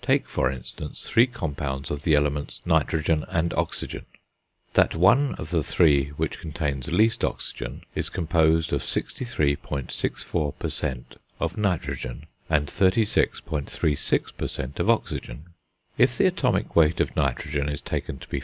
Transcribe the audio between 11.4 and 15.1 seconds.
nitrogen, and 36.36 per cent. of